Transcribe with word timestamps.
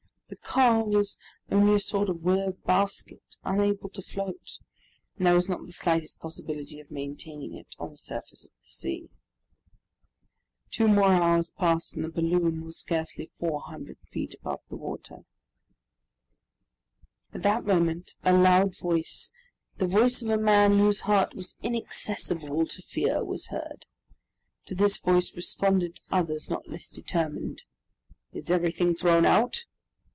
The 0.31 0.37
car 0.37 0.85
was 0.85 1.17
only 1.51 1.75
a 1.75 1.79
sort 1.79 2.07
of 2.07 2.21
willow 2.23 2.53
basket, 2.65 3.35
unable 3.43 3.89
to 3.89 4.01
float, 4.01 4.59
and 5.17 5.27
there 5.27 5.35
was 5.35 5.49
not 5.49 5.65
the 5.65 5.73
slightest 5.73 6.21
possibility 6.21 6.79
of 6.79 6.89
maintaining 6.89 7.53
it 7.53 7.75
on 7.77 7.91
the 7.91 7.97
surface 7.97 8.45
of 8.45 8.51
the 8.51 8.69
sea. 8.69 9.09
Two 10.69 10.87
more 10.87 11.11
hours 11.11 11.51
passed 11.51 11.97
and 11.97 12.05
the 12.05 12.09
balloon 12.09 12.63
was 12.63 12.77
scarcely 12.77 13.29
400 13.39 13.97
feet 14.09 14.35
above 14.39 14.61
the 14.69 14.77
water. 14.77 15.25
At 17.33 17.43
that 17.43 17.65
moment 17.65 18.15
a 18.23 18.31
loud 18.31 18.77
voice, 18.77 19.33
the 19.79 19.87
voice 19.87 20.21
of 20.21 20.29
a 20.29 20.37
man 20.37 20.79
whose 20.79 21.01
heart 21.01 21.33
was 21.35 21.57
inaccessible 21.61 22.65
to 22.67 22.81
fear, 22.83 23.21
was 23.21 23.47
heard. 23.47 23.85
To 24.67 24.75
this 24.75 24.97
voice 24.97 25.35
responded 25.35 25.99
others 26.09 26.49
not 26.49 26.69
less 26.69 26.87
determined. 26.89 27.63
"Is 28.31 28.49
everything 28.49 28.95
thrown 28.95 29.25
out?" 29.25 29.65